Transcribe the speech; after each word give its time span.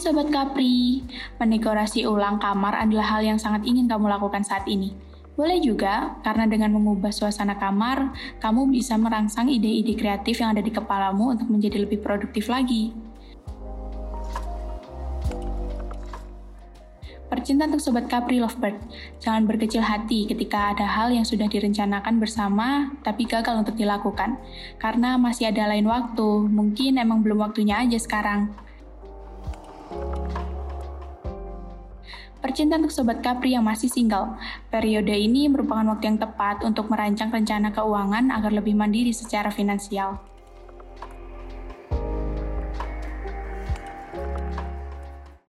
Sobat 0.00 0.32
Capri, 0.32 1.04
mendekorasi 1.36 2.08
ulang 2.08 2.40
kamar 2.40 2.72
adalah 2.72 3.16
hal 3.16 3.20
yang 3.20 3.36
sangat 3.36 3.68
ingin 3.68 3.84
kamu 3.84 4.08
lakukan 4.08 4.40
saat 4.40 4.64
ini. 4.64 4.96
Boleh 5.36 5.60
juga, 5.60 6.20
karena 6.24 6.48
dengan 6.48 6.72
mengubah 6.72 7.12
suasana 7.12 7.56
kamar, 7.60 8.12
kamu 8.40 8.68
bisa 8.72 8.96
merangsang 8.96 9.52
ide-ide 9.52 9.96
kreatif 9.96 10.40
yang 10.40 10.56
ada 10.56 10.64
di 10.64 10.72
kepalamu 10.72 11.36
untuk 11.36 11.52
menjadi 11.52 11.84
lebih 11.84 12.00
produktif 12.00 12.48
lagi. 12.48 12.96
Percinta 17.28 17.68
untuk 17.70 17.78
Sobat 17.78 18.10
Capri 18.10 18.42
Lovebird, 18.42 18.80
jangan 19.22 19.46
berkecil 19.46 19.86
hati 19.86 20.26
ketika 20.26 20.74
ada 20.74 20.84
hal 20.88 21.14
yang 21.14 21.22
sudah 21.22 21.46
direncanakan 21.46 22.18
bersama 22.18 22.90
tapi 23.06 23.22
gagal 23.22 23.54
untuk 23.54 23.78
dilakukan. 23.78 24.36
Karena 24.82 25.14
masih 25.14 25.48
ada 25.52 25.70
lain 25.70 25.86
waktu, 25.86 26.50
mungkin 26.50 26.98
emang 26.98 27.22
belum 27.22 27.46
waktunya 27.46 27.80
aja 27.80 27.96
sekarang. 28.02 28.69
Percintaan 32.40 32.88
untuk 32.88 32.96
Sobat 32.96 33.20
Capri 33.20 33.52
yang 33.52 33.68
masih 33.68 33.92
single, 33.92 34.40
periode 34.72 35.12
ini 35.12 35.44
merupakan 35.52 35.84
waktu 35.92 36.08
yang 36.08 36.16
tepat 36.16 36.64
untuk 36.64 36.88
merancang 36.88 37.28
rencana 37.28 37.68
keuangan 37.68 38.32
agar 38.32 38.48
lebih 38.56 38.72
mandiri 38.72 39.12
secara 39.12 39.52
finansial. 39.52 40.16